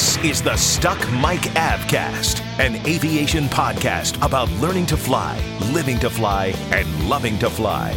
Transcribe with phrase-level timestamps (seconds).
[0.00, 5.38] This is the Stuck Mic Avcast, an aviation podcast about learning to fly,
[5.74, 7.90] living to fly, and loving to fly.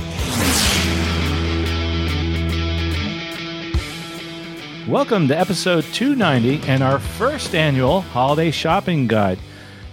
[4.86, 9.40] Welcome to episode 290 and our first annual holiday shopping guide.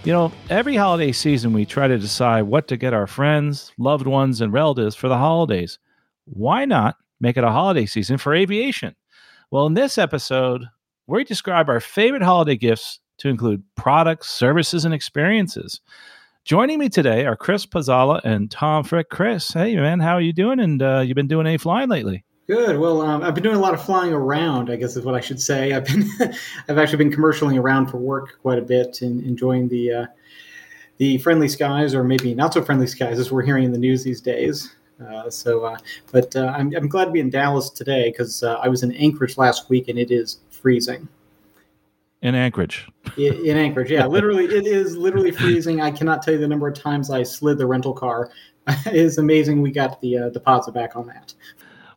[0.03, 4.05] You know, every holiday season we try to decide what to get our friends, loved
[4.05, 5.79] ones, and relatives for the holidays.
[6.25, 8.97] Why not make it a holiday season for aviation?
[9.49, 10.65] Well, in this episode,
[11.07, 15.81] we describe our favorite holiday gifts to include products, services, and experiences.
[16.43, 19.09] Joining me today are Chris Pazzala and Tom Frick.
[19.09, 20.59] Chris, hey man, how are you doing?
[20.59, 22.23] And uh, you've been doing any flying lately?
[22.47, 22.79] Good.
[22.79, 24.71] Well, um, I've been doing a lot of flying around.
[24.71, 25.73] I guess is what I should say.
[25.73, 26.09] I've been,
[26.67, 30.05] I've actually been commercialing around for work quite a bit and enjoying the, uh,
[30.97, 34.03] the friendly skies, or maybe not so friendly skies, as we're hearing in the news
[34.03, 34.75] these days.
[35.09, 35.77] Uh, so, uh,
[36.11, 38.91] but uh, I'm, I'm glad to be in Dallas today because uh, I was in
[38.93, 41.07] Anchorage last week and it is freezing.
[42.21, 42.87] In Anchorage.
[43.17, 45.81] in, in Anchorage, yeah, literally, it is literally freezing.
[45.81, 48.29] I cannot tell you the number of times I slid the rental car.
[48.67, 49.61] it is amazing.
[49.61, 51.33] We got the uh, deposit back on that.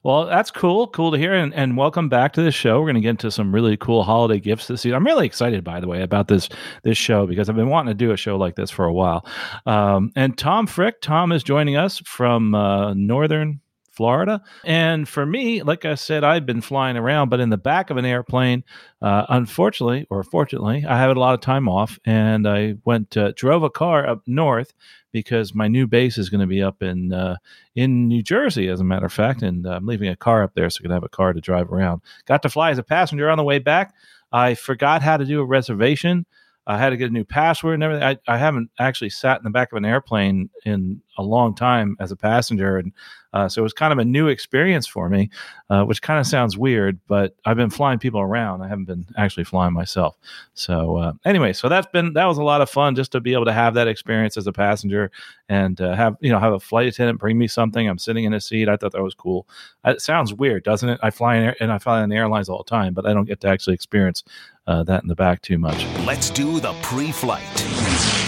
[0.05, 0.87] Well, that's cool.
[0.89, 1.33] Cool to hear.
[1.33, 2.79] And, and welcome back to the show.
[2.79, 4.97] We're going to get into some really cool holiday gifts this season.
[4.97, 6.51] I'm really excited, by the way, about this
[6.83, 9.27] this show because I've been wanting to do a show like this for a while.
[9.65, 13.61] Um, and Tom Frick, Tom is joining us from uh, Northern
[13.95, 14.43] Florida.
[14.65, 17.97] And for me, like I said, I've been flying around, but in the back of
[17.97, 18.65] an airplane,
[19.01, 23.33] uh, unfortunately or fortunately, I had a lot of time off and I went, uh,
[23.37, 24.73] drove a car up north
[25.15, 27.37] because my new base is going to be up in uh,
[27.77, 30.69] in New Jersey, as a matter of fact, and I'm leaving a car up there
[30.69, 32.03] so I can have a car to drive around.
[32.27, 33.95] Got to fly as a passenger on the way back.
[34.33, 36.27] I forgot how to do a reservation.
[36.67, 38.03] I had to get a new password and everything.
[38.03, 41.97] I, I haven't actually sat in the back of an airplane in a long time
[42.01, 42.93] as a passenger, and
[43.35, 45.29] uh, so it was kind of a new experience for me,
[45.69, 48.63] uh, which kind of sounds weird, but I've been flying people around.
[48.63, 50.17] I haven't been actually flying myself.
[50.55, 53.33] So uh, anyway, so that's been that was a lot of fun just to be
[53.33, 55.11] able to have that experience as a passenger
[55.49, 57.89] and uh, have you know have a flight attendant bring me something.
[57.89, 58.69] I'm sitting in a seat.
[58.69, 59.49] I thought that was cool.
[59.85, 61.01] It sounds weird, doesn't it?
[61.03, 63.27] I fly in air, and I fly the airlines all the time, but I don't
[63.27, 64.23] get to actually experience
[64.69, 65.85] uh, that in the back too much.
[66.07, 68.24] Let's do the pre-flight.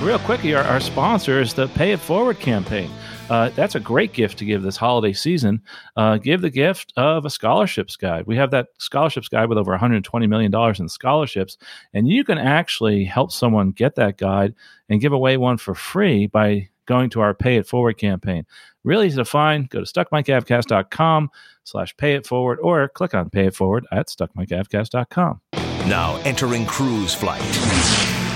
[0.00, 2.90] Real quickly, our, our sponsor is the Pay It Forward campaign.
[3.28, 5.60] Uh, that's a great gift to give this holiday season.
[5.94, 8.26] Uh, give the gift of a scholarships guide.
[8.26, 11.58] We have that scholarships guide with over $120 million in scholarships,
[11.92, 14.54] and you can actually help someone get that guide
[14.88, 18.46] and give away one for free by going to our Pay It Forward campaign.
[18.84, 19.68] Really easy to find.
[19.68, 21.30] Go to stuckmicavcast.com
[21.64, 25.42] slash pay it forward or click on pay it forward at stuckmicavcast.com.
[25.86, 28.29] Now entering cruise flight.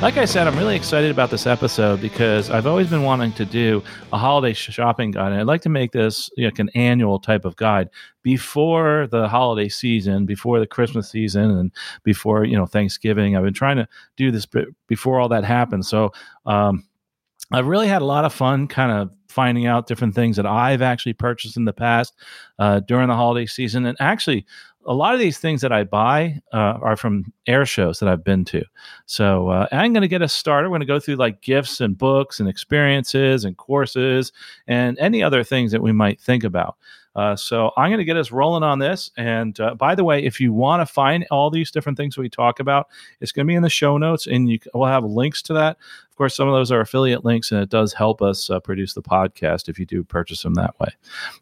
[0.00, 3.44] Like I said, I'm really excited about this episode because I've always been wanting to
[3.44, 3.82] do
[4.12, 5.32] a holiday shopping guide.
[5.32, 7.90] And I'd like to make this like an annual type of guide
[8.22, 11.72] before the holiday season, before the Christmas season, and
[12.04, 13.34] before you know Thanksgiving.
[13.34, 14.46] I've been trying to do this
[14.86, 15.88] before all that happens.
[15.88, 16.12] So
[16.46, 16.84] um,
[17.50, 20.80] I've really had a lot of fun kind of finding out different things that I've
[20.80, 22.14] actually purchased in the past
[22.60, 23.84] uh, during the holiday season.
[23.84, 24.46] And actually,
[24.88, 28.24] a lot of these things that I buy uh, are from air shows that I've
[28.24, 28.64] been to.
[29.04, 30.68] So uh, I'm going to get us started.
[30.68, 34.32] We're going to go through like gifts and books and experiences and courses
[34.66, 36.76] and any other things that we might think about.
[37.18, 39.10] Uh, so I'm going to get us rolling on this.
[39.16, 42.28] And uh, by the way, if you want to find all these different things we
[42.28, 42.86] talk about,
[43.20, 45.78] it's going to be in the show notes, and you will have links to that.
[46.12, 48.94] Of course, some of those are affiliate links, and it does help us uh, produce
[48.94, 50.90] the podcast if you do purchase them that way.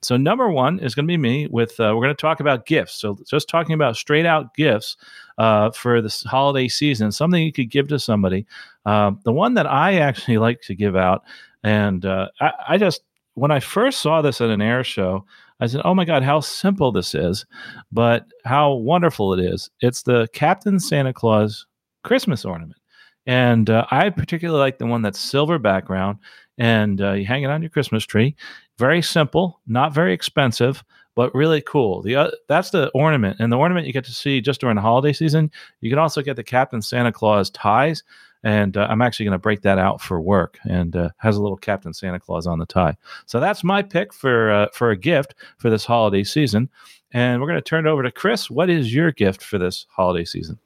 [0.01, 1.79] So number one is going to be me with.
[1.79, 2.95] Uh, we're going to talk about gifts.
[2.95, 4.97] So just talking about straight out gifts
[5.37, 8.47] uh, for this holiday season, something you could give to somebody.
[8.87, 11.23] Uh, the one that I actually like to give out,
[11.63, 13.03] and I, I just
[13.35, 15.27] when I first saw this at an air show.
[15.61, 17.47] I said, "Oh my God, how simple this is,
[17.93, 21.67] but how wonderful it is!" It's the Captain Santa Claus
[22.05, 22.81] Christmas ornament,
[23.27, 26.19] and uh, I particularly like the one that's silver background,
[26.59, 28.37] and uh, you hang it on your Christmas tree.
[28.79, 32.03] Very simple, not very expensive, but really cool.
[32.03, 34.83] The uh, that's the ornament, and the ornament you get to see just during the
[34.83, 35.51] holiday season.
[35.81, 38.05] You can also get the Captain Santa Claus ties
[38.47, 41.43] and uh, I'm actually going to break that out for work, and uh, has a
[41.43, 42.97] little Captain Santa Claus on the tie.
[43.27, 46.71] So that's my pick for uh, for a gift for this holiday season,
[47.13, 48.49] and we're going to turn it over to Chris.
[48.49, 50.61] What is your gift for this holiday season?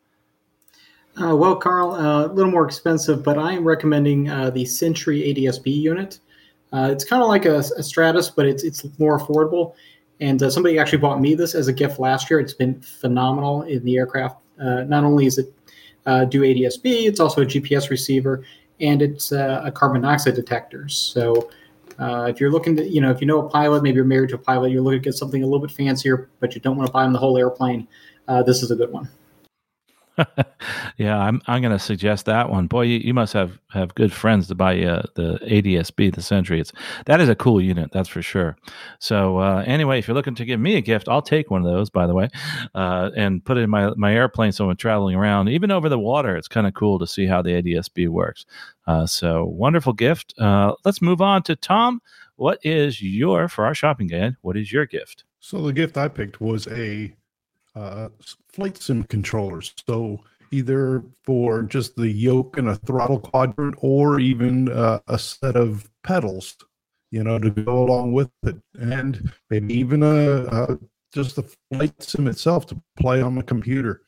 [1.18, 5.22] Uh, well, Carl, uh, a little more expensive, but I am recommending uh, the Sentry
[5.22, 6.20] ADSB unit.
[6.74, 9.72] It's kind of like a, a, Stratus, but it's it's more affordable.
[10.20, 12.40] And somebody actually bought me this as a gift last year.
[12.40, 14.36] It's been phenomenal in the aircraft.
[14.58, 15.52] Not only is it
[16.06, 18.42] Uh, do ADSB, it's also a GPS receiver,
[18.80, 20.88] and it's uh, a carbon dioxide detector.
[20.88, 21.50] So
[21.98, 24.30] uh, if you're looking to, you know, if you know a pilot, maybe you're married
[24.30, 26.76] to a pilot, you're looking to get something a little bit fancier, but you don't
[26.76, 27.86] want to buy them the whole airplane.
[28.46, 29.08] this is a good one.
[30.96, 32.66] yeah, I'm I'm going to suggest that one.
[32.66, 36.60] Boy, you, you must have, have good friends to buy uh, the ADSB, the Sentry.
[36.60, 36.72] It's
[37.06, 38.56] that is a cool unit, that's for sure.
[38.98, 41.70] So uh, anyway, if you're looking to give me a gift, I'll take one of
[41.70, 41.90] those.
[41.90, 42.28] By the way,
[42.74, 45.98] uh, and put it in my my airplane so I'm traveling around, even over the
[45.98, 46.36] water.
[46.36, 48.46] It's kind of cool to see how the ADSB works.
[48.86, 50.34] Uh, so wonderful gift.
[50.38, 52.00] Uh, let's move on to Tom.
[52.36, 54.36] What is your for our shopping guide?
[54.40, 55.24] What is your gift?
[55.40, 57.14] So the gift I picked was a
[57.74, 58.08] uh,
[58.48, 59.74] flight sim controllers.
[59.86, 60.20] So
[60.50, 65.90] either for just the yoke and a throttle quadrant, or even uh, a set of
[66.02, 66.56] pedals,
[67.10, 70.78] you know, to go along with it, and maybe even a, a
[71.12, 74.02] just the flight sim itself to play on the computer.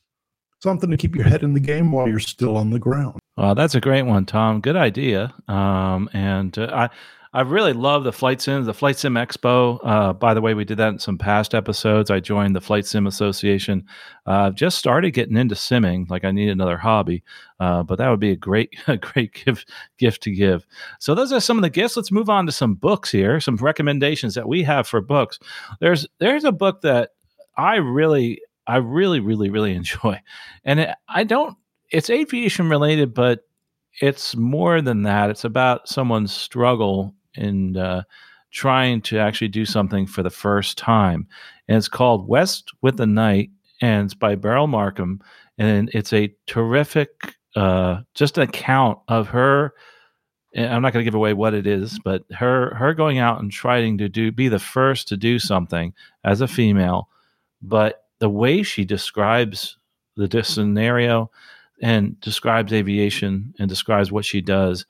[0.63, 3.19] Something to keep your head in the game while you're still on the ground.
[3.37, 4.61] Well, that's a great one, Tom.
[4.61, 5.35] Good idea.
[5.49, 6.91] Um, and uh, I
[7.35, 9.81] I really love the Flight Sim, the Flight Sim Expo.
[9.83, 12.11] Uh, by the way, we did that in some past episodes.
[12.11, 13.87] I joined the Flight Sim Association.
[14.27, 17.23] Uh, just started getting into simming, like I need another hobby.
[17.59, 20.67] Uh, but that would be a great, a great gift gift to give.
[20.99, 21.97] So those are some of the gifts.
[21.97, 25.39] Let's move on to some books here, some recommendations that we have for books.
[25.81, 27.11] There's there's a book that
[27.57, 30.21] I really, I really, really, really enjoy,
[30.65, 31.57] and it, I don't.
[31.91, 33.41] It's aviation related, but
[34.03, 35.31] it's more than that.
[35.31, 38.03] It's about someone's struggle in uh,
[38.51, 41.27] trying to actually do something for the first time.
[41.69, 43.51] And it's called West with the Night,
[43.81, 45.21] and it's by Beryl Markham.
[45.59, 49.75] And it's a terrific, uh, just an account of her.
[50.57, 53.51] I'm not going to give away what it is, but her her going out and
[53.51, 55.95] trying to do be the first to do something
[56.25, 57.09] as a female,
[57.63, 59.79] but the way she describes
[60.17, 61.31] the scenario
[61.81, 64.87] and describes aviation and describes what she does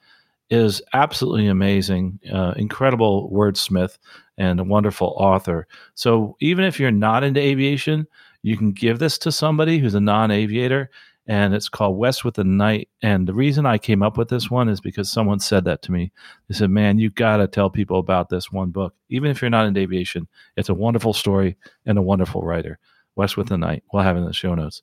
[0.52, 3.96] is absolutely amazing, uh, incredible wordsmith,
[4.37, 5.66] and a wonderful author.
[5.94, 8.06] So even if you're not into aviation,
[8.43, 10.90] you can give this to somebody who's a non-aviator,
[11.26, 12.90] and it's called West with the Night.
[13.00, 15.93] And the reason I came up with this one is because someone said that to
[15.93, 16.12] me.
[16.49, 19.50] They said, "Man, you got to tell people about this one book, even if you're
[19.50, 20.28] not into aviation.
[20.58, 21.56] It's a wonderful story
[21.87, 22.78] and a wonderful writer."
[23.14, 23.82] West with the Night.
[23.93, 24.82] We'll have in the show notes.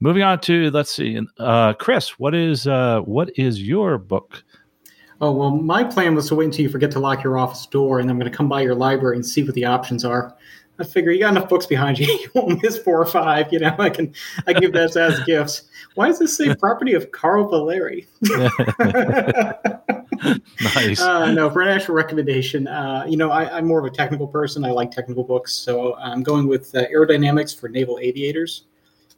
[0.00, 2.18] Moving on to let's see, uh, Chris.
[2.18, 4.44] What is uh, what is your book
[5.24, 7.98] Oh, well, my plan was to wait until you forget to lock your office door,
[7.98, 10.36] and I'm going to come by your library and see what the options are.
[10.78, 12.06] I figure you got enough books behind you.
[12.20, 13.50] You won't miss four or five.
[13.50, 14.12] You know, I can
[14.46, 15.62] I give that as gifts.
[15.94, 18.06] Why does this say property of Carl Valeri?
[20.74, 21.00] nice.
[21.00, 24.28] Uh, no, for an actual recommendation, uh, you know, I, am more of a technical
[24.28, 24.62] person.
[24.62, 28.64] I like technical books, so I'm going with uh, Aerodynamics for Naval Aviators.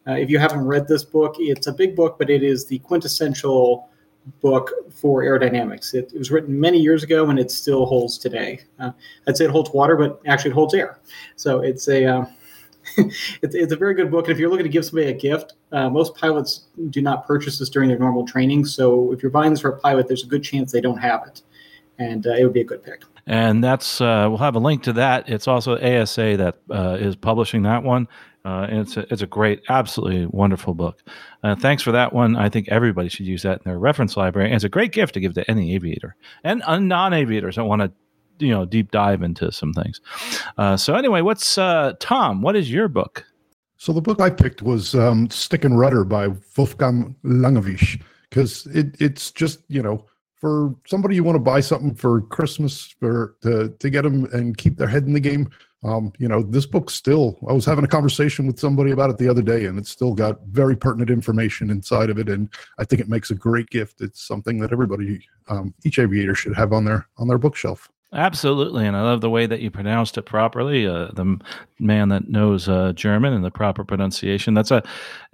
[0.07, 2.79] Uh, if you haven't read this book, it's a big book, but it is the
[2.79, 3.91] quintessential
[4.41, 5.95] book for aerodynamics.
[5.95, 8.61] It, it, was written many years ago and it still holds today.
[8.79, 8.93] Uh,
[9.27, 10.99] I'd say it holds water, but actually it holds air.
[11.37, 12.27] So it's a uh,
[12.97, 14.27] it's, it's a very good book.
[14.27, 17.59] And if you're looking to give somebody a gift, uh, most pilots do not purchase
[17.59, 18.65] this during their normal training.
[18.65, 21.27] So if you're buying this for a pilot, there's a good chance they don't have
[21.27, 21.43] it,
[21.99, 23.03] and uh, it would be a good pick.
[23.27, 25.29] And that's uh, we'll have a link to that.
[25.29, 28.07] It's also ASA that uh, is publishing that one.
[28.47, 31.03] Uh, and it's a, it's a great, absolutely wonderful book.
[31.43, 32.37] Uh, thanks for that one.
[32.37, 34.47] I think everybody should use that in their reference library.
[34.47, 37.83] And it's a great gift to give to any aviator and uh, non-aviators that want
[37.83, 37.91] to,
[38.39, 40.01] you know, deep dive into some things.
[40.59, 42.41] Uh, so anyway, what's uh, Tom?
[42.41, 43.27] What is your book?
[43.79, 48.01] So the book I picked was um, Stick and Rudder by Wolfgang Langewiesche
[48.31, 52.95] because it, it's just you know for somebody you want to buy something for Christmas
[53.01, 55.51] for to to get them and keep their head in the game
[55.87, 59.19] um, you know, this book still, I was having a conversation with somebody about it
[59.19, 62.29] the other day, and it's still got very pertinent information inside of it.
[62.29, 64.01] And I think it makes a great gift.
[64.01, 67.89] It's something that everybody, um, each aviator should have on their, on their bookshelf.
[68.13, 70.87] Absolutely, and I love the way that you pronounced it properly.
[70.87, 71.39] Uh, the
[71.79, 74.55] man that knows uh, German and the proper pronunciation.
[74.55, 74.83] That's a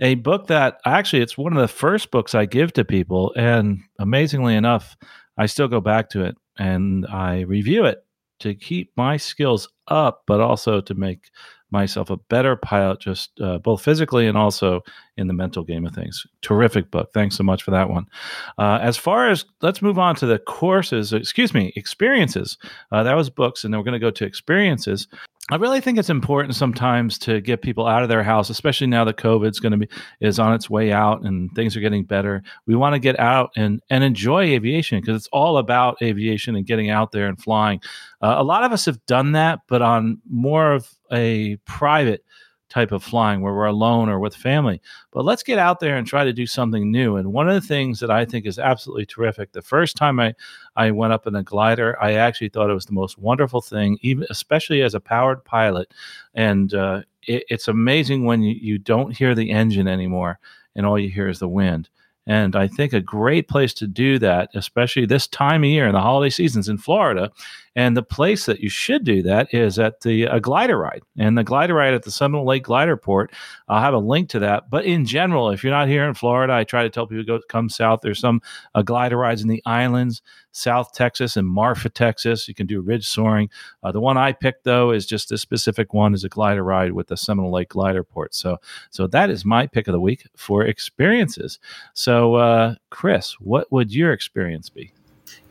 [0.00, 3.80] a book that actually it's one of the first books I give to people, and
[3.98, 4.96] amazingly enough,
[5.36, 8.04] I still go back to it and I review it
[8.42, 11.30] to keep my skills up, but also to make
[11.72, 14.82] myself a better pilot, just uh, both physically and also
[15.16, 16.26] in the mental game of things.
[16.42, 17.10] Terrific book.
[17.14, 18.06] Thanks so much for that one.
[18.58, 22.58] Uh, as far as let's move on to the courses, excuse me, experiences.
[22.92, 25.08] Uh, that was books, and then we're going to go to experiences.
[25.52, 29.04] I really think it's important sometimes to get people out of their house, especially now
[29.04, 29.88] that COVID's going to be
[30.22, 32.42] is on its way out and things are getting better.
[32.66, 36.64] We want to get out and and enjoy aviation because it's all about aviation and
[36.64, 37.82] getting out there and flying.
[38.22, 42.24] Uh, a lot of us have done that, but on more of a private
[42.72, 44.80] type of flying where we're alone or with family.
[45.10, 47.16] But let's get out there and try to do something new.
[47.16, 50.34] And one of the things that I think is absolutely terrific, the first time I,
[50.74, 53.98] I went up in a glider, I actually thought it was the most wonderful thing,
[54.00, 55.92] even especially as a powered pilot.
[56.34, 60.38] And uh, it, it's amazing when you, you don't hear the engine anymore
[60.74, 61.90] and all you hear is the wind.
[62.26, 65.92] And I think a great place to do that, especially this time of year in
[65.92, 67.32] the holiday seasons in Florida,
[67.74, 71.02] and the place that you should do that is at the a glider ride.
[71.18, 73.32] And the glider ride at the Seminole Lake Glider Port,
[73.68, 74.68] I'll have a link to that.
[74.68, 77.26] But in general, if you're not here in Florida, I try to tell people to
[77.26, 78.00] go come south.
[78.02, 78.42] There's some
[78.74, 80.20] uh, glider rides in the islands,
[80.52, 82.46] South Texas and Marfa, Texas.
[82.46, 83.48] You can do ridge soaring.
[83.82, 86.92] Uh, the one I picked though is just this specific one is a glider ride
[86.92, 88.34] with the Seminole Lake Glider Port.
[88.34, 88.58] So
[88.90, 91.58] so that is my pick of the week for experiences.
[91.94, 94.92] So uh, Chris, what would your experience be?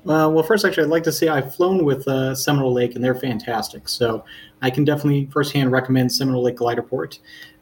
[0.07, 3.03] Uh, well, first, actually, I'd like to say I've flown with uh, Seminole Lake, and
[3.03, 3.87] they're fantastic.
[3.87, 4.25] So
[4.61, 7.19] I can definitely firsthand recommend Seminole Lake Gliderport.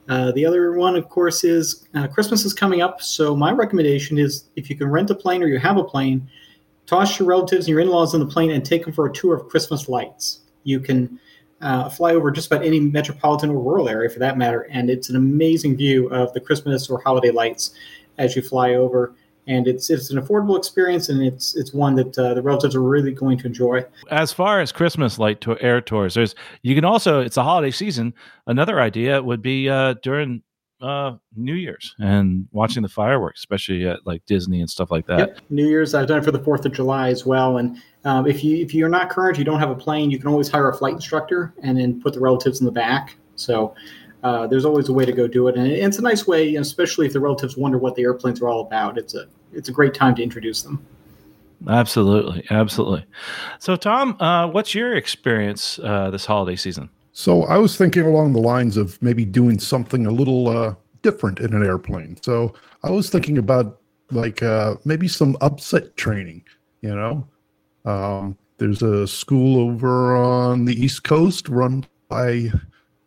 [0.08, 3.01] Uh, the other one, of course, is uh, Christmas is coming up.
[3.01, 6.29] So my recommendation is if you can rent a plane or you have a plane,
[6.88, 9.36] toss your relatives and your in-laws in the plane and take them for a tour
[9.36, 10.39] of Christmas lights.
[10.63, 11.19] You can
[11.62, 15.10] uh, fly over just about any metropolitan or rural area, for that matter, and it's
[15.10, 17.75] an amazing view of the Christmas or holiday lights
[18.17, 19.13] as you fly over
[19.50, 22.82] and it's it's an affordable experience, and it's it's one that uh, the relatives are
[22.82, 23.84] really going to enjoy.
[24.12, 27.72] As far as Christmas light to air tours, there's you can also it's a holiday
[27.72, 28.13] season.
[28.46, 30.44] Another idea would be uh, during
[30.82, 35.20] uh, New Year's and watching the fireworks, especially at like Disney and stuff like that.
[35.20, 35.39] Yep.
[35.50, 37.58] New Year's, I've done it for the Fourth of July as well.
[37.58, 40.27] And um, if you if you're not current, you don't have a plane, you can
[40.27, 43.18] always hire a flight instructor and then put the relatives in the back.
[43.36, 43.74] So
[44.24, 47.06] uh, there's always a way to go do it, and it's a nice way, especially
[47.06, 48.98] if the relatives wonder what the airplanes are all about.
[48.98, 50.86] It's a it's a great time to introduce them.
[51.68, 53.06] Absolutely, absolutely.
[53.60, 56.90] So, Tom, uh, what's your experience uh, this holiday season?
[57.12, 61.40] So, I was thinking along the lines of maybe doing something a little uh, different
[61.40, 62.18] in an airplane.
[62.22, 63.80] So, I was thinking about
[64.12, 66.44] like uh, maybe some upset training.
[66.82, 67.28] You know,
[67.86, 72.52] um, there's a school over on the East Coast run by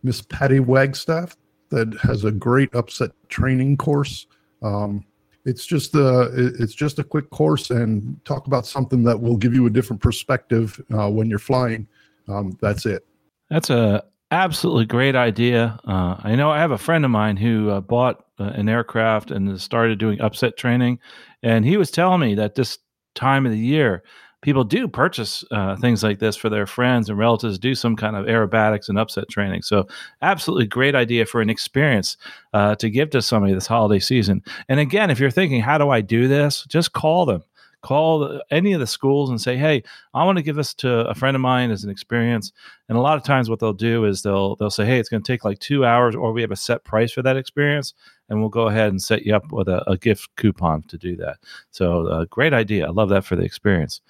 [0.03, 1.37] Miss Patty Wagstaff
[1.71, 4.27] that has a great upset training course.
[4.63, 5.05] Um,
[5.45, 6.31] it's just a
[6.61, 10.01] it's just a quick course and talk about something that will give you a different
[10.01, 11.89] perspective uh, when you're flying.
[12.29, 13.05] Um, that's it.
[13.51, 15.79] That's a absolutely great idea.
[15.85, 19.31] Uh, I know I have a friend of mine who uh, bought uh, an aircraft
[19.31, 21.01] and started doing upset training,
[21.43, 22.79] and he was telling me that this
[23.15, 24.05] time of the year
[24.43, 28.17] people do purchase uh, things like this for their friends and relatives, do some kind
[28.17, 29.63] of aerobatics and upset training.
[29.63, 29.87] So,
[30.21, 32.17] absolutely great idea for an experience
[32.53, 34.43] uh, to give to somebody this holiday season.
[34.69, 36.65] And again, if you're thinking, how do I do this?
[36.69, 37.43] Just call them
[37.83, 39.83] call any of the schools and say, "Hey,
[40.15, 42.53] I want to give this to a friend of mine as an experience."
[42.89, 45.23] And a lot of times, what they'll do is they'll they'll say, "Hey, it's going
[45.23, 47.95] to take like two hours, or we have a set price for that experience,
[48.29, 51.17] and we'll go ahead and set you up with a, a gift coupon to do
[51.17, 51.39] that."
[51.71, 52.87] So, uh, great idea.
[52.87, 54.01] I love that for the experience.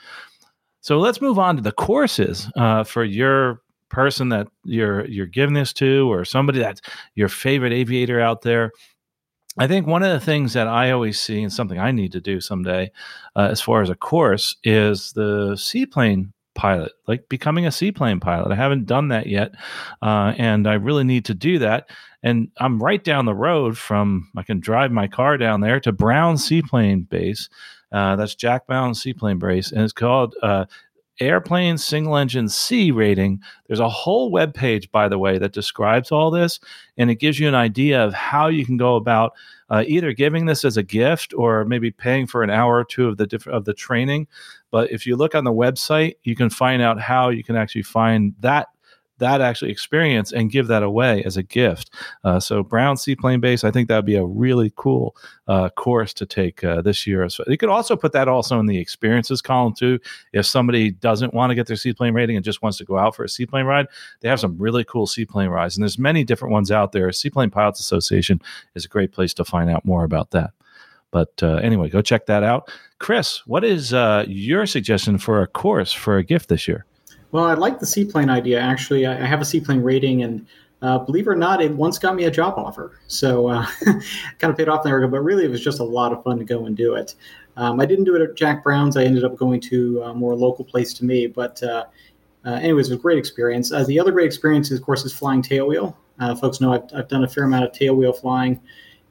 [0.83, 5.55] So let's move on to the courses uh, for your person that you're you're giving
[5.55, 6.81] this to, or somebody that's
[7.15, 8.73] your favorite aviator out there.
[9.59, 12.21] I think one of the things that I always see, and something I need to
[12.21, 12.91] do someday,
[13.37, 18.51] uh, as far as a course, is the seaplane pilot, like becoming a seaplane pilot.
[18.53, 19.53] I haven't done that yet,
[20.01, 21.91] uh, and I really need to do that.
[22.23, 25.93] And I'm right down the road from, I can drive my car down there to
[25.93, 27.49] Brown Seaplane Base.
[27.91, 30.65] Uh, that's Jack Brown Seaplane Base, and it's called uh,
[31.23, 33.41] airplane single engine sea rating.
[33.67, 36.61] There's a whole web page, by the way, that describes all this,
[36.97, 39.33] and it gives you an idea of how you can go about
[39.71, 43.09] uh, either giving this as a gift or maybe paying for an hour or two
[43.09, 44.27] of the diff- of the training.
[44.71, 47.83] But if you look on the website, you can find out how you can actually
[47.83, 48.69] find that
[49.23, 51.91] that actually experience and give that away as a gift.
[52.25, 56.13] Uh, so Brown Seaplane Base, I think that would be a really cool uh, course
[56.15, 57.29] to take uh, this year.
[57.29, 59.99] So you could also put that also in the experiences column too.
[60.33, 63.15] If somebody doesn't want to get their seaplane rating and just wants to go out
[63.15, 63.87] for a seaplane ride,
[64.21, 67.11] they have some really cool seaplane rides, and there's many different ones out there.
[67.13, 68.41] Seaplane Pilots Association
[68.75, 70.51] is a great place to find out more about that.
[71.13, 72.71] But uh, anyway, go check that out.
[72.99, 76.87] Chris, what is uh, your suggestion for a course for a gift this year?
[77.33, 78.61] Well, I like the seaplane idea.
[78.61, 80.47] Actually, I have a seaplane rating, and
[80.83, 83.01] uh, believe it or not, it once got me a job offer.
[83.07, 83.67] So uh,
[84.39, 86.45] kind of paid off there, but really it was just a lot of fun to
[86.45, 87.15] go and do it.
[87.57, 88.99] Um, I didn't do it at Jack Brown's.
[88.99, 91.27] I ended up going to a more local place to me.
[91.27, 91.87] But uh,
[92.45, 93.73] uh anyways, it was a great experience.
[93.73, 95.95] Uh, the other great experience, is, of course, is flying tailwheel.
[96.21, 98.61] Uh, folks know I've, I've, done a fair amount of tailwheel flying,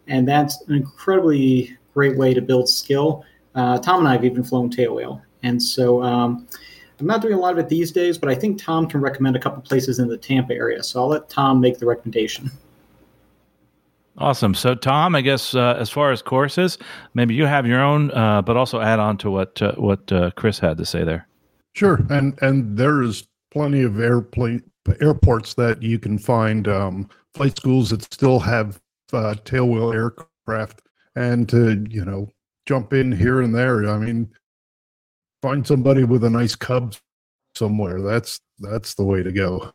[0.08, 3.26] and that's an incredibly great way to build skill.
[3.56, 5.22] Tom and I have even flown tailwheel.
[5.44, 6.48] And so um,
[7.02, 9.36] I'm not doing a lot of it these days, but I think Tom can recommend
[9.36, 10.84] a couple places in the Tampa area.
[10.84, 12.52] So I'll let Tom make the recommendation.
[14.18, 14.54] Awesome.
[14.54, 16.78] So, Tom, I guess uh, as far as courses,
[17.16, 20.32] maybe you have your own, uh, but also add on to what uh, what uh,
[20.32, 21.28] Chris had to say there.
[21.74, 24.62] Sure, and and there is plenty of airplane
[25.00, 28.80] airports that you can find um, flight schools that still have
[29.14, 30.82] uh, tailwheel aircraft,
[31.16, 32.30] and to you know
[32.66, 33.90] jump in here and there.
[33.90, 34.30] I mean,
[35.42, 36.96] find somebody with a nice cub
[37.56, 38.02] somewhere.
[38.02, 39.72] That's that's the way to go.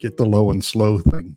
[0.00, 1.36] Get the low and slow thing.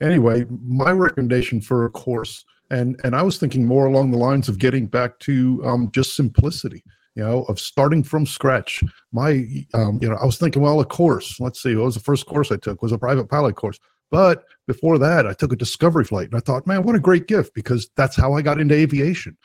[0.00, 4.48] Anyway, my recommendation for a course, and and I was thinking more along the lines
[4.48, 6.84] of getting back to um, just simplicity.
[7.14, 8.82] You know, of starting from scratch.
[9.12, 11.38] My, um, you know, I was thinking, well, a course.
[11.38, 12.80] Let's see, what was the first course I took?
[12.80, 13.78] Was a private pilot course.
[14.10, 17.26] But before that, I took a discovery flight, and I thought, man, what a great
[17.26, 19.36] gift because that's how I got into aviation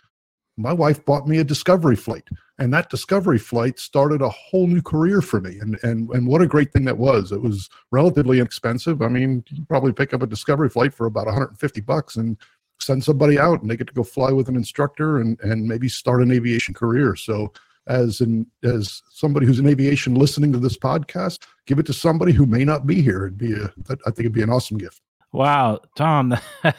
[0.57, 2.27] my wife bought me a discovery flight
[2.59, 6.41] and that discovery flight started a whole new career for me and and and what
[6.41, 7.31] a great thing that was.
[7.31, 9.01] It was relatively inexpensive.
[9.01, 12.37] I mean you probably pick up a discovery flight for about 150 bucks and
[12.79, 15.87] send somebody out and they get to go fly with an instructor and and maybe
[15.87, 17.15] start an aviation career.
[17.15, 17.53] So
[17.87, 22.33] as an as somebody who's in aviation listening to this podcast give it to somebody
[22.33, 23.27] who may not be here.
[23.27, 25.01] It'd be a i think it'd be an awesome gift
[25.33, 26.33] Wow, Tom,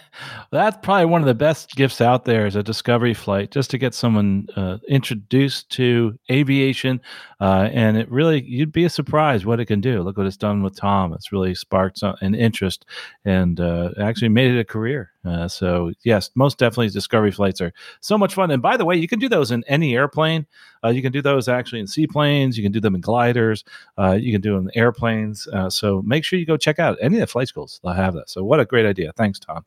[0.50, 3.78] that's probably one of the best gifts out there is a discovery flight, just to
[3.78, 7.00] get someone uh, introduced to aviation,
[7.40, 10.02] uh, and it really you'd be surprised what it can do.
[10.02, 12.86] Look what it's done with Tom; it's really sparked an interest
[13.24, 15.10] and uh, actually made it a career.
[15.28, 18.50] Uh, so yes, most definitely, discovery flights are so much fun.
[18.50, 20.46] And by the way, you can do those in any airplane.
[20.84, 22.56] Uh, you can do those actually in seaplanes.
[22.56, 23.64] You can do them in gliders.
[23.98, 25.48] Uh, you can do them in airplanes.
[25.68, 27.80] so make sure you go check out any of the flight schools.
[27.82, 28.30] They'll have that.
[28.30, 29.12] So what a great idea.
[29.12, 29.64] Thanks, Tom.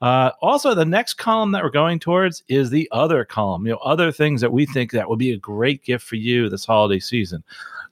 [0.00, 3.78] Uh, also, the next column that we're going towards is the other column, you know,
[3.78, 7.00] other things that we think that would be a great gift for you this holiday
[7.00, 7.42] season.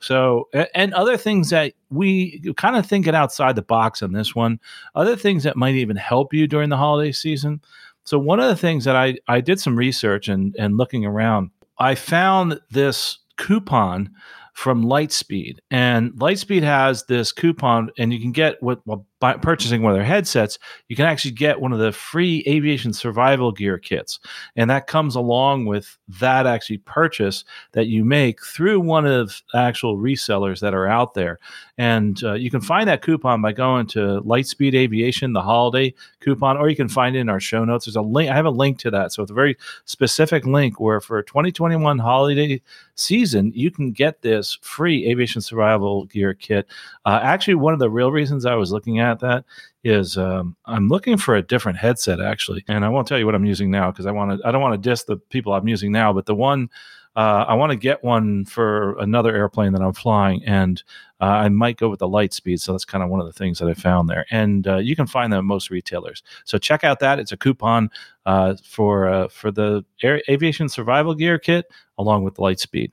[0.01, 4.59] So, and other things that we kind of thinking outside the box on this one,
[4.95, 7.61] other things that might even help you during the holiday season.
[8.05, 11.51] So, one of the things that I, I did some research and, and looking around,
[11.79, 14.11] I found this coupon
[14.55, 15.59] from Lightspeed.
[15.71, 19.97] And Lightspeed has this coupon, and you can get what well, by purchasing one of
[19.97, 20.59] their headsets,
[20.89, 24.19] you can actually get one of the free aviation survival gear kits.
[24.57, 29.61] And that comes along with that actually purchase that you make through one of the
[29.61, 31.39] actual resellers that are out there.
[31.79, 36.57] And uh, you can find that coupon by going to Lightspeed Aviation, the holiday coupon,
[36.57, 37.87] or you can find it in our show notes.
[37.87, 38.29] There's a link.
[38.29, 39.13] I have a link to that.
[39.13, 42.61] So it's a very specific link where for 2021 holiday
[42.97, 46.67] season, you can get this free aviation survival gear kit.
[47.05, 49.45] Uh, actually, one of the real reasons I was looking at at that
[49.85, 53.35] is um, I'm looking for a different headset actually, and I won't tell you what
[53.35, 54.49] I'm using now because I want to.
[54.49, 56.69] I don't want to diss the people I'm using now, but the one
[57.15, 60.83] uh, I want to get one for another airplane that I'm flying, and
[61.21, 62.61] uh, I might go with the Lightspeed.
[62.61, 64.97] So that's kind of one of the things that I found there, and uh, you
[64.97, 66.23] can find them at most retailers.
[66.45, 67.91] So check out that; it's a coupon
[68.25, 71.67] uh, for uh, for the Air- aviation survival gear kit
[71.99, 72.93] along with Lightspeed.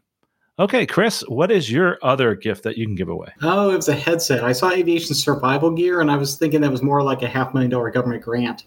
[0.60, 3.30] Okay, Chris, what is your other gift that you can give away?
[3.42, 4.44] Oh, it was a headset.
[4.44, 7.54] I saw aviation survival gear, and I was thinking that was more like a half
[7.54, 8.66] million dollar government grant.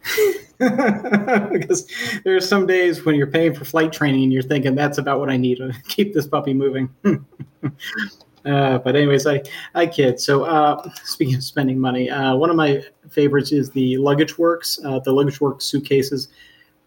[0.58, 1.86] because
[2.24, 5.20] there are some days when you're paying for flight training and you're thinking that's about
[5.20, 6.88] what I need to keep this puppy moving.
[7.04, 9.42] uh, but anyways, I
[9.74, 10.18] I kid.
[10.18, 14.80] So uh, speaking of spending money, uh, one of my favorites is the Luggage Works.
[14.82, 16.28] Uh, the Luggage Works suitcases.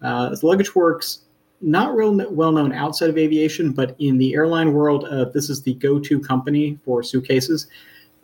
[0.02, 1.20] Uh, the Luggage Works
[1.62, 5.62] not real well known outside of aviation, but in the airline world, uh, this is
[5.62, 7.68] the go to company for suitcases.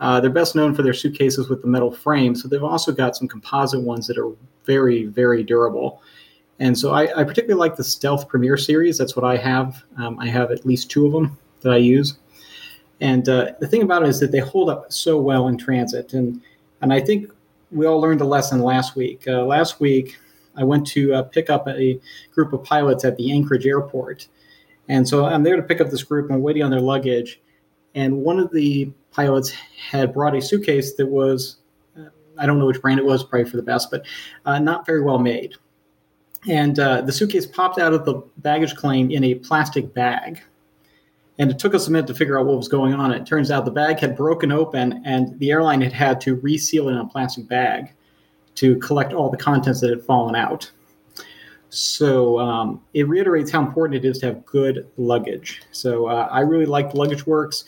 [0.00, 2.34] Uh, they're best known for their suitcases with the metal frame.
[2.34, 4.30] So they've also got some composite ones that are
[4.64, 6.02] very, very durable.
[6.60, 8.98] And so I, I particularly like the Stealth Premier series.
[8.98, 9.82] That's what I have.
[9.96, 12.18] Um, I have at least two of them that I use.
[13.00, 16.14] And uh, the thing about it is that they hold up so well in transit.
[16.14, 16.40] And,
[16.80, 17.30] and I think
[17.70, 19.22] we all learned a lesson last week.
[19.26, 20.16] Uh, last week,
[20.58, 21.98] I went to uh, pick up a
[22.34, 24.28] group of pilots at the Anchorage airport.
[24.88, 26.30] And so I'm there to pick up this group.
[26.30, 27.40] I'm waiting on their luggage.
[27.94, 29.50] And one of the pilots
[29.90, 31.58] had brought a suitcase that was,
[31.98, 34.04] uh, I don't know which brand it was, probably for the best, but
[34.44, 35.54] uh, not very well made.
[36.48, 40.40] And uh, the suitcase popped out of the baggage claim in a plastic bag.
[41.38, 43.12] And it took us a minute to figure out what was going on.
[43.12, 46.88] It turns out the bag had broken open, and the airline had had to reseal
[46.88, 47.92] it in a plastic bag
[48.58, 50.70] to collect all the contents that had fallen out.
[51.70, 55.62] So um, it reiterates how important it is to have good luggage.
[55.70, 57.64] So uh, I really like Luggage Works.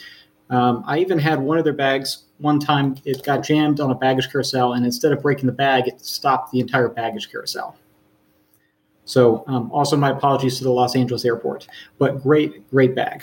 [0.48, 3.94] Um, I even had one of their bags one time, it got jammed on a
[3.94, 7.76] baggage carousel, and instead of breaking the bag, it stopped the entire baggage carousel.
[9.05, 13.22] So, um, also my apologies to the Los Angeles airport, but great, great bag.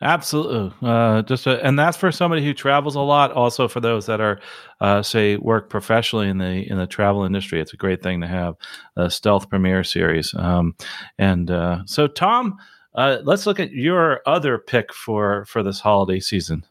[0.00, 0.72] Absolutely.
[0.80, 3.32] Uh, just a, and that's for somebody who travels a lot.
[3.32, 4.40] Also for those that are,
[4.80, 8.28] uh, say, work professionally in the in the travel industry, it's a great thing to
[8.28, 8.54] have
[8.96, 10.32] a Stealth Premier series.
[10.36, 10.76] Um,
[11.18, 12.58] and uh, so, Tom,
[12.94, 16.64] uh, let's look at your other pick for for this holiday season.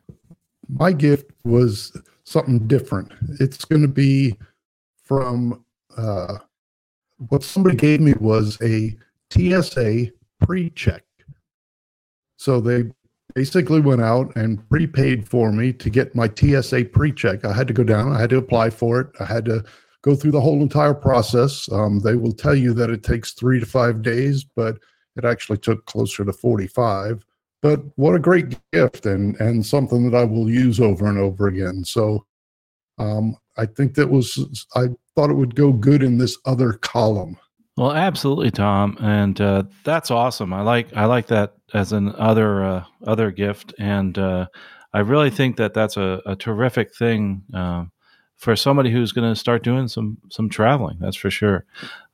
[0.69, 1.91] My gift was
[2.23, 3.11] something different.
[3.41, 4.37] It's going to be
[5.03, 5.65] from
[5.97, 6.37] uh,
[7.29, 8.95] what somebody gave me was a
[9.31, 10.11] TSA
[10.41, 11.03] pre-check.
[12.37, 12.83] So they
[13.37, 17.45] basically went out and prepaid for me to get my TSA pre-check.
[17.45, 19.63] I had to go down, I had to apply for it, I had to
[20.01, 21.71] go through the whole entire process.
[21.71, 24.79] Um, they will tell you that it takes three to five days, but
[25.15, 27.23] it actually took closer to 45.
[27.61, 31.45] But what a great gift and and something that I will use over and over
[31.47, 31.85] again.
[31.85, 32.25] So
[32.97, 37.37] um, I think that was I thought it would go good in this other column.
[37.77, 40.51] Well, absolutely, Tom, and uh, that's awesome.
[40.51, 44.47] I like I like that as an other uh, other gift, and uh,
[44.93, 47.85] I really think that that's a, a terrific thing uh,
[48.35, 50.97] for somebody who's going to start doing some some traveling.
[50.99, 51.65] That's for sure.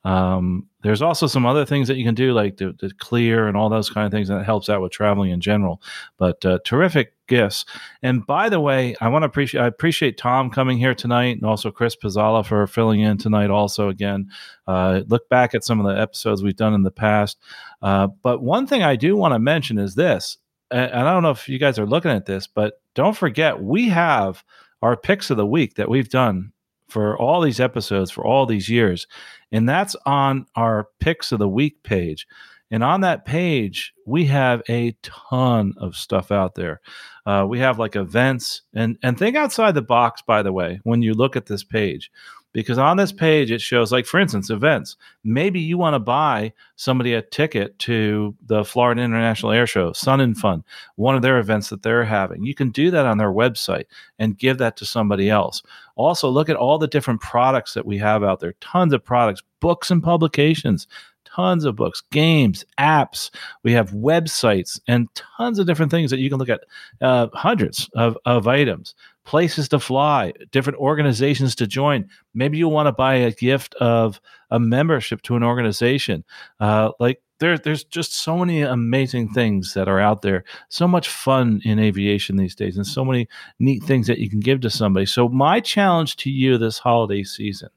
[0.03, 3.69] Um, there's also some other things that you can do, like the, clear and all
[3.69, 5.81] those kind of things, and it helps out with traveling in general.
[6.17, 7.65] But uh, terrific gifts.
[8.01, 11.45] And by the way, I want to appreciate I appreciate Tom coming here tonight, and
[11.45, 13.49] also Chris Pizzala for filling in tonight.
[13.49, 14.29] Also, again,
[14.67, 17.37] uh, look back at some of the episodes we've done in the past.
[17.81, 20.37] Uh, but one thing I do want to mention is this,
[20.71, 23.89] and I don't know if you guys are looking at this, but don't forget we
[23.89, 24.43] have
[24.81, 26.51] our picks of the week that we've done
[26.89, 29.07] for all these episodes for all these years.
[29.51, 32.27] And that's on our picks of the week page.
[32.73, 36.81] And on that page, we have a ton of stuff out there.
[37.23, 40.23] Uh, we have like events and and think outside the box.
[40.23, 42.09] By the way, when you look at this page,
[42.51, 44.95] because on this page it shows like for instance events.
[45.23, 50.21] Maybe you want to buy somebody a ticket to the florida international air show sun
[50.21, 50.63] and fun
[50.95, 52.43] one of their events that they're having.
[52.43, 53.85] You can do that on their website
[54.19, 55.61] and give that to somebody else.
[55.95, 58.53] Also look at all the different products that we have out there.
[58.61, 60.87] Tons of products books and publications
[61.33, 63.29] tons of books, games, apps.
[63.63, 66.61] We have websites and tons of different things that you can look at,
[67.01, 72.09] uh, hundreds of, of items places to fly, different organizations to join.
[72.33, 74.19] Maybe you want to buy a gift of
[74.51, 76.23] a membership to an organization.
[76.59, 80.43] Uh, like there, there's just so many amazing things that are out there.
[80.69, 83.27] So much fun in aviation these days, and so many
[83.59, 85.05] neat things that you can give to somebody.
[85.05, 87.69] So my challenge to you this holiday season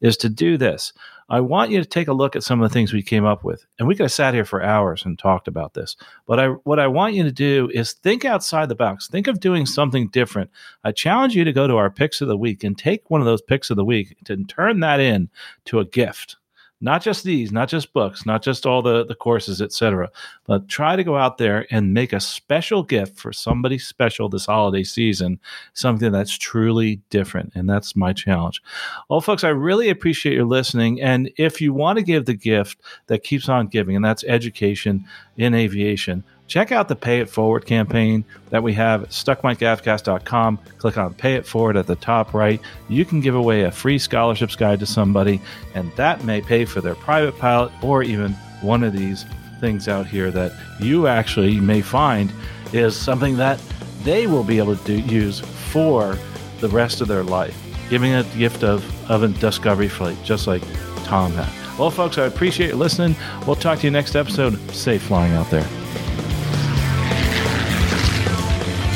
[0.00, 0.92] is to do this.
[1.28, 3.42] I want you to take a look at some of the things we came up
[3.42, 3.66] with.
[3.78, 5.96] And we could have sat here for hours and talked about this.
[6.26, 9.08] But I, what I want you to do is think outside the box.
[9.08, 10.50] Think of doing something different.
[10.84, 13.26] I challenge you to go to our picks of the week and take one of
[13.26, 15.28] those picks of the week and turn that in
[15.66, 16.36] to a gift
[16.80, 20.10] not just these not just books not just all the the courses etc
[20.44, 24.46] but try to go out there and make a special gift for somebody special this
[24.46, 25.38] holiday season
[25.72, 28.62] something that's truly different and that's my challenge.
[29.08, 32.80] Well folks i really appreciate your listening and if you want to give the gift
[33.06, 35.04] that keeps on giving and that's education
[35.36, 40.58] in aviation check out the Pay It Forward campaign that we have at stuckmicavcast.com.
[40.78, 42.60] Click on Pay It Forward at the top right.
[42.88, 45.40] You can give away a free scholarships guide to somebody,
[45.74, 48.32] and that may pay for their private pilot or even
[48.62, 49.24] one of these
[49.60, 52.32] things out here that you actually may find
[52.72, 53.60] is something that
[54.02, 56.18] they will be able to use for
[56.60, 57.56] the rest of their life,
[57.90, 60.62] giving a gift of, of a discovery flight, just like
[61.04, 61.78] Tom had.
[61.78, 63.16] Well, folks, I appreciate you listening.
[63.46, 64.58] We'll talk to you next episode.
[64.70, 65.66] Safe flying out there.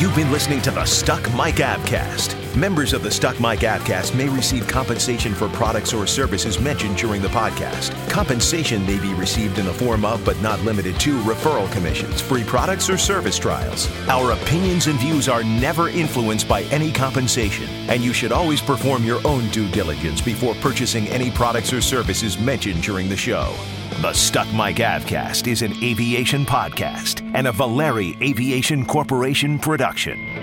[0.01, 2.35] You've been listening to the Stuck Mic Avcast.
[2.57, 7.21] Members of the Stuck Mic Avcast may receive compensation for products or services mentioned during
[7.21, 7.93] the podcast.
[8.09, 12.45] Compensation may be received in the form of, but not limited to, referral commissions, free
[12.45, 13.91] products, or service trials.
[14.09, 19.05] Our opinions and views are never influenced by any compensation, and you should always perform
[19.05, 23.55] your own due diligence before purchasing any products or services mentioned during the show.
[24.01, 30.40] The Stuck Mic Avcast is an aviation podcast and a Valeri Aviation Corporation production.